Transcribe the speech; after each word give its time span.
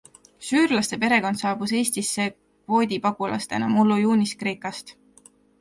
Süürlaste 0.45 0.97
perekond 1.03 1.41
saabus 1.41 1.75
Eestisse 1.81 2.27
kvoodipagulastena 2.31 3.71
mullu 3.77 4.03
juunis 4.07 4.37
Kreekast. 4.41 4.95